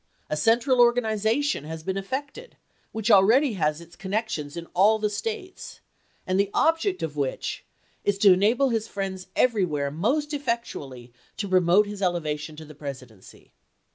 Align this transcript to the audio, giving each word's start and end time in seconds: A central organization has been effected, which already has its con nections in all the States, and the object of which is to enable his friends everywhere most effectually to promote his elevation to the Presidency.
A 0.31 0.35
central 0.35 0.79
organization 0.81 1.63
has 1.65 1.83
been 1.83 1.95
effected, 1.95 2.57
which 2.91 3.11
already 3.11 3.53
has 3.53 3.79
its 3.79 3.95
con 3.95 4.13
nections 4.13 4.57
in 4.57 4.65
all 4.73 4.97
the 4.97 5.11
States, 5.11 5.79
and 6.25 6.39
the 6.39 6.49
object 6.55 7.03
of 7.03 7.15
which 7.15 7.65
is 8.03 8.17
to 8.17 8.33
enable 8.33 8.69
his 8.69 8.87
friends 8.87 9.27
everywhere 9.35 9.91
most 9.91 10.33
effectually 10.33 11.13
to 11.37 11.47
promote 11.47 11.85
his 11.85 12.01
elevation 12.01 12.55
to 12.55 12.65
the 12.65 12.73
Presidency. 12.73 13.53